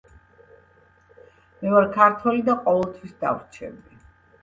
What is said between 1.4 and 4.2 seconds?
მე ვარ ქართველი და ყოველთის დავრჩები.